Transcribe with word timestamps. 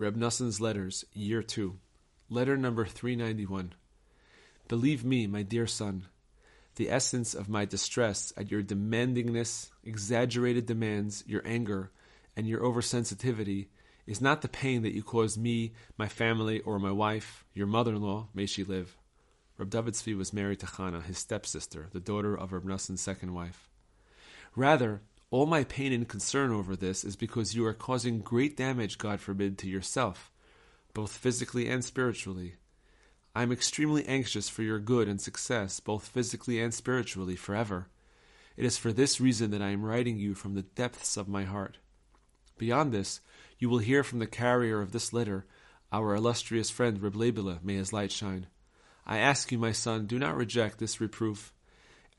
Reb 0.00 0.16
Noson's 0.16 0.62
Letters, 0.62 1.04
Year 1.12 1.42
2, 1.42 1.76
Letter 2.30 2.56
number 2.56 2.86
391. 2.86 3.74
Believe 4.66 5.04
me, 5.04 5.26
my 5.26 5.42
dear 5.42 5.66
son, 5.66 6.06
the 6.76 6.88
essence 6.90 7.34
of 7.34 7.50
my 7.50 7.66
distress 7.66 8.32
at 8.34 8.50
your 8.50 8.62
demandingness, 8.62 9.68
exaggerated 9.84 10.64
demands, 10.64 11.22
your 11.26 11.42
anger, 11.44 11.90
and 12.34 12.46
your 12.46 12.60
oversensitivity 12.60 13.66
is 14.06 14.22
not 14.22 14.40
the 14.40 14.48
pain 14.48 14.80
that 14.84 14.94
you 14.94 15.02
cause 15.02 15.36
me, 15.36 15.74
my 15.98 16.08
family, 16.08 16.60
or 16.60 16.78
my 16.78 16.92
wife, 16.92 17.44
your 17.52 17.66
mother 17.66 17.92
in 17.92 18.00
law, 18.00 18.28
may 18.32 18.46
she 18.46 18.64
live. 18.64 18.96
Reb 19.58 19.68
David 19.68 19.92
Tzvi 19.92 20.16
was 20.16 20.32
married 20.32 20.60
to 20.60 20.66
Chana, 20.66 21.02
his 21.02 21.18
stepsister, 21.18 21.90
the 21.92 22.00
daughter 22.00 22.34
of 22.34 22.54
Reb 22.54 22.64
Noson's 22.64 23.02
second 23.02 23.34
wife. 23.34 23.68
Rather, 24.56 25.02
all 25.30 25.46
my 25.46 25.62
pain 25.64 25.92
and 25.92 26.08
concern 26.08 26.50
over 26.50 26.74
this 26.74 27.04
is 27.04 27.14
because 27.14 27.54
you 27.54 27.64
are 27.64 27.74
causing 27.74 28.20
great 28.20 28.56
damage, 28.56 28.98
God 28.98 29.20
forbid, 29.20 29.58
to 29.58 29.68
yourself, 29.68 30.30
both 30.92 31.12
physically 31.12 31.68
and 31.68 31.84
spiritually. 31.84 32.54
I 33.34 33.44
am 33.44 33.52
extremely 33.52 34.04
anxious 34.06 34.48
for 34.48 34.62
your 34.62 34.80
good 34.80 35.06
and 35.06 35.20
success, 35.20 35.78
both 35.78 36.08
physically 36.08 36.60
and 36.60 36.74
spiritually, 36.74 37.36
forever. 37.36 37.88
It 38.56 38.64
is 38.64 38.76
for 38.76 38.92
this 38.92 39.20
reason 39.20 39.52
that 39.52 39.62
I 39.62 39.70
am 39.70 39.84
writing 39.84 40.18
you 40.18 40.34
from 40.34 40.54
the 40.54 40.62
depths 40.62 41.16
of 41.16 41.28
my 41.28 41.44
heart. 41.44 41.78
Beyond 42.58 42.92
this, 42.92 43.20
you 43.58 43.70
will 43.70 43.78
hear 43.78 44.02
from 44.02 44.18
the 44.18 44.26
carrier 44.26 44.80
of 44.80 44.90
this 44.90 45.12
letter, 45.12 45.46
our 45.92 46.14
illustrious 46.14 46.70
friend 46.70 47.00
Reb 47.00 47.14
may 47.62 47.74
his 47.74 47.92
light 47.92 48.10
shine. 48.10 48.48
I 49.06 49.18
ask 49.18 49.52
you, 49.52 49.58
my 49.58 49.72
son, 49.72 50.06
do 50.06 50.18
not 50.18 50.36
reject 50.36 50.78
this 50.78 51.00
reproof. 51.00 51.52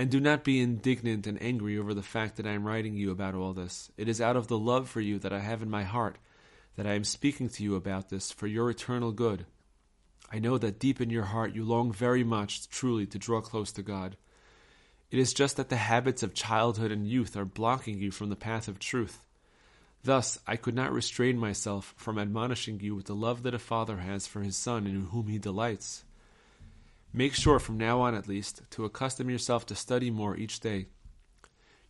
And 0.00 0.08
do 0.08 0.18
not 0.18 0.44
be 0.44 0.60
indignant 0.60 1.26
and 1.26 1.42
angry 1.42 1.78
over 1.78 1.92
the 1.92 2.02
fact 2.02 2.36
that 2.36 2.46
I 2.46 2.52
am 2.52 2.66
writing 2.66 2.96
you 2.96 3.10
about 3.10 3.34
all 3.34 3.52
this. 3.52 3.92
It 3.98 4.08
is 4.08 4.18
out 4.18 4.34
of 4.34 4.46
the 4.46 4.58
love 4.58 4.88
for 4.88 5.02
you 5.02 5.18
that 5.18 5.32
I 5.34 5.40
have 5.40 5.60
in 5.60 5.68
my 5.68 5.82
heart 5.82 6.16
that 6.76 6.86
I 6.86 6.94
am 6.94 7.04
speaking 7.04 7.50
to 7.50 7.62
you 7.62 7.74
about 7.76 8.08
this 8.08 8.32
for 8.32 8.46
your 8.46 8.70
eternal 8.70 9.12
good. 9.12 9.44
I 10.32 10.38
know 10.38 10.56
that 10.56 10.78
deep 10.78 11.02
in 11.02 11.10
your 11.10 11.24
heart 11.24 11.54
you 11.54 11.64
long 11.64 11.92
very 11.92 12.24
much, 12.24 12.70
truly, 12.70 13.04
to 13.08 13.18
draw 13.18 13.42
close 13.42 13.72
to 13.72 13.82
God. 13.82 14.16
It 15.10 15.18
is 15.18 15.34
just 15.34 15.58
that 15.58 15.68
the 15.68 15.76
habits 15.76 16.22
of 16.22 16.32
childhood 16.32 16.90
and 16.90 17.06
youth 17.06 17.36
are 17.36 17.44
blocking 17.44 17.98
you 17.98 18.10
from 18.10 18.30
the 18.30 18.36
path 18.36 18.68
of 18.68 18.78
truth. 18.78 19.26
Thus, 20.02 20.38
I 20.46 20.56
could 20.56 20.74
not 20.74 20.94
restrain 20.94 21.36
myself 21.36 21.92
from 21.98 22.18
admonishing 22.18 22.80
you 22.80 22.94
with 22.94 23.04
the 23.04 23.14
love 23.14 23.42
that 23.42 23.52
a 23.52 23.58
father 23.58 23.98
has 23.98 24.26
for 24.26 24.40
his 24.40 24.56
son 24.56 24.86
in 24.86 25.08
whom 25.10 25.26
he 25.26 25.38
delights. 25.38 26.04
Make 27.12 27.34
sure, 27.34 27.58
from 27.58 27.76
now 27.76 28.00
on 28.00 28.14
at 28.14 28.28
least, 28.28 28.62
to 28.70 28.84
accustom 28.84 29.28
yourself 29.28 29.66
to 29.66 29.74
study 29.74 30.10
more 30.10 30.36
each 30.36 30.60
day. 30.60 30.86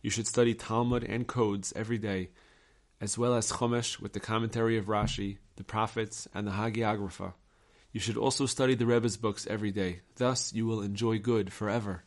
You 0.01 0.09
should 0.09 0.25
study 0.25 0.55
Talmud 0.55 1.03
and 1.03 1.27
codes 1.27 1.71
every 1.75 1.99
day, 1.99 2.29
as 2.99 3.17
well 3.17 3.35
as 3.35 3.51
Chumash 3.51 3.99
with 3.99 4.13
the 4.13 4.19
commentary 4.19 4.77
of 4.77 4.85
Rashi, 4.85 5.37
the 5.57 5.63
prophets, 5.63 6.27
and 6.33 6.47
the 6.47 6.51
Hagiographa. 6.51 7.33
You 7.91 7.99
should 7.99 8.17
also 8.17 8.45
study 8.45 8.73
the 8.73 8.85
Rebbe's 8.85 9.17
books 9.17 9.45
every 9.47 9.71
day. 9.71 9.99
Thus, 10.15 10.53
you 10.53 10.65
will 10.65 10.81
enjoy 10.81 11.19
good 11.19 11.53
forever. 11.53 12.03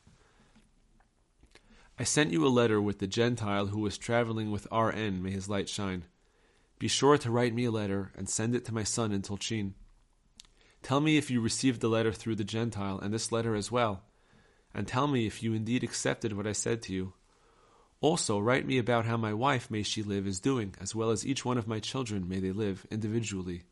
I 1.99 2.03
sent 2.03 2.33
you 2.33 2.45
a 2.45 2.49
letter 2.49 2.81
with 2.81 2.99
the 2.99 3.07
Gentile 3.07 3.67
who 3.67 3.79
was 3.79 3.97
traveling 3.97 4.51
with 4.51 4.67
R.N. 4.73 5.23
May 5.23 5.31
his 5.31 5.49
light 5.49 5.69
shine. 5.69 6.05
Be 6.81 6.89
sure 6.89 7.17
to 7.19 7.31
write 7.31 7.55
me 7.55 7.67
a 7.67 7.71
letter 7.71 8.11
and 8.17 8.29
send 8.29 8.57
it 8.57 8.65
to 8.65 8.75
my 8.75 8.83
son 8.83 9.13
in 9.13 9.23
Tolchin. 9.23 9.75
Tell 10.85 11.01
me 11.01 11.17
if 11.17 11.31
you 11.31 11.41
received 11.41 11.81
the 11.81 11.89
letter 11.89 12.13
through 12.13 12.37
the 12.37 12.45
Gentile 12.45 13.01
and 13.01 13.13
this 13.13 13.33
letter 13.33 13.57
as 13.57 13.73
well, 13.73 14.03
and 14.75 14.87
tell 14.87 15.07
me 15.07 15.27
if 15.27 15.43
you 15.43 15.55
indeed 15.55 15.83
accepted 15.83 16.35
what 16.35 16.47
I 16.47 16.53
said 16.53 16.83
to 16.83 16.93
you. 16.93 17.15
Also, 18.03 18.39
write 18.39 18.67
me 18.67 18.77
about 18.77 19.07
how 19.07 19.17
my 19.17 19.33
wife, 19.33 19.71
may 19.71 19.83
she 19.83 20.03
live, 20.03 20.27
is 20.27 20.41
doing, 20.41 20.75
as 20.79 20.95
well 20.95 21.09
as 21.09 21.27
each 21.27 21.43
one 21.43 21.57
of 21.57 21.67
my 21.67 21.81
children, 21.81 22.29
may 22.29 22.39
they 22.39 22.53
live, 22.53 22.87
individually. 22.91 23.63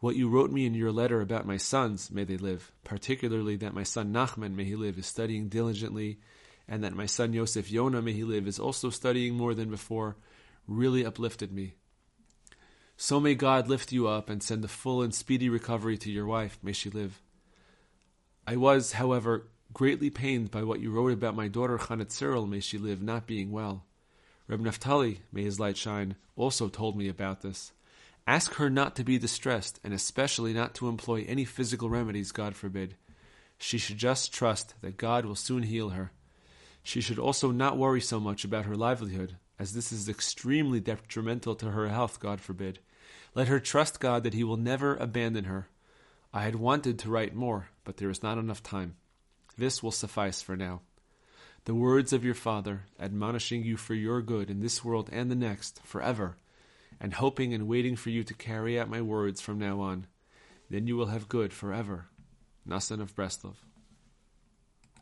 What 0.00 0.14
you 0.14 0.28
wrote 0.28 0.50
me 0.50 0.66
in 0.66 0.74
your 0.74 0.92
letter 0.92 1.22
about 1.22 1.46
my 1.46 1.56
sons, 1.56 2.10
may 2.10 2.24
they 2.24 2.36
live, 2.36 2.70
particularly 2.84 3.56
that 3.56 3.72
my 3.72 3.82
son 3.82 4.12
Nachman, 4.12 4.54
may 4.54 4.64
he 4.64 4.76
live, 4.76 4.98
is 4.98 5.06
studying 5.06 5.48
diligently, 5.48 6.18
and 6.68 6.84
that 6.84 6.92
my 6.92 7.06
son 7.06 7.32
Yosef 7.32 7.70
Yona, 7.70 8.04
may 8.04 8.12
he 8.12 8.24
live, 8.24 8.46
is 8.46 8.58
also 8.58 8.90
studying 8.90 9.36
more 9.36 9.54
than 9.54 9.70
before, 9.70 10.18
really 10.66 11.02
uplifted 11.02 11.50
me. 11.50 11.76
So 13.00 13.20
may 13.20 13.36
God 13.36 13.68
lift 13.68 13.92
you 13.92 14.08
up 14.08 14.28
and 14.28 14.42
send 14.42 14.64
a 14.64 14.68
full 14.68 15.02
and 15.02 15.14
speedy 15.14 15.48
recovery 15.48 15.96
to 15.98 16.10
your 16.10 16.26
wife. 16.26 16.58
May 16.64 16.72
she 16.72 16.90
live. 16.90 17.22
I 18.44 18.56
was, 18.56 18.94
however, 18.94 19.46
greatly 19.72 20.10
pained 20.10 20.50
by 20.50 20.64
what 20.64 20.80
you 20.80 20.90
wrote 20.90 21.12
about 21.12 21.36
my 21.36 21.46
daughter 21.46 21.78
Chana 21.78 22.06
Tzirel, 22.06 22.48
may 22.48 22.58
she 22.58 22.76
live, 22.76 23.00
not 23.00 23.24
being 23.24 23.52
well. 23.52 23.84
Reb 24.48 24.58
Naphtali, 24.58 25.20
may 25.30 25.44
his 25.44 25.60
light 25.60 25.76
shine, 25.76 26.16
also 26.34 26.68
told 26.68 26.96
me 26.96 27.08
about 27.08 27.42
this. 27.42 27.70
Ask 28.26 28.54
her 28.54 28.68
not 28.68 28.96
to 28.96 29.04
be 29.04 29.16
distressed, 29.16 29.78
and 29.84 29.94
especially 29.94 30.52
not 30.52 30.74
to 30.74 30.88
employ 30.88 31.24
any 31.28 31.44
physical 31.44 31.88
remedies, 31.88 32.32
God 32.32 32.56
forbid. 32.56 32.96
She 33.58 33.78
should 33.78 33.98
just 33.98 34.34
trust 34.34 34.74
that 34.80 34.96
God 34.96 35.24
will 35.24 35.36
soon 35.36 35.62
heal 35.62 35.90
her. 35.90 36.10
She 36.82 37.00
should 37.00 37.20
also 37.20 37.52
not 37.52 37.78
worry 37.78 38.00
so 38.00 38.18
much 38.18 38.44
about 38.44 38.64
her 38.64 38.74
livelihood, 38.74 39.36
as 39.58 39.72
this 39.72 39.92
is 39.92 40.08
extremely 40.08 40.80
detrimental 40.80 41.54
to 41.56 41.70
her 41.70 41.88
health, 41.88 42.20
God 42.20 42.40
forbid. 42.40 42.78
Let 43.34 43.48
her 43.48 43.60
trust 43.60 44.00
God 44.00 44.22
that 44.22 44.34
He 44.34 44.44
will 44.44 44.56
never 44.56 44.96
abandon 44.96 45.44
her. 45.44 45.68
I 46.32 46.42
had 46.42 46.56
wanted 46.56 46.98
to 47.00 47.10
write 47.10 47.34
more, 47.34 47.68
but 47.84 47.96
there 47.96 48.10
is 48.10 48.22
not 48.22 48.38
enough 48.38 48.62
time. 48.62 48.96
This 49.56 49.82
will 49.82 49.90
suffice 49.90 50.40
for 50.42 50.56
now. 50.56 50.82
The 51.64 51.74
words 51.74 52.12
of 52.12 52.24
your 52.24 52.34
Father, 52.34 52.84
admonishing 53.00 53.64
you 53.64 53.76
for 53.76 53.94
your 53.94 54.22
good 54.22 54.50
in 54.50 54.60
this 54.60 54.84
world 54.84 55.10
and 55.12 55.30
the 55.30 55.34
next, 55.34 55.80
forever, 55.84 56.36
and 57.00 57.14
hoping 57.14 57.52
and 57.52 57.66
waiting 57.66 57.96
for 57.96 58.10
you 58.10 58.24
to 58.24 58.34
carry 58.34 58.78
out 58.78 58.88
my 58.88 59.02
words 59.02 59.40
from 59.40 59.58
now 59.58 59.80
on. 59.80 60.06
Then 60.70 60.86
you 60.86 60.96
will 60.96 61.06
have 61.06 61.28
good 61.28 61.52
forever. 61.52 62.06
Nasan 62.66 63.00
of 63.00 63.14
Breslov. 63.14 63.56